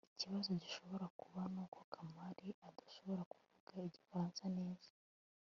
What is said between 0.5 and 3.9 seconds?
gishobora kuba nuko kamali adashobora kuvuga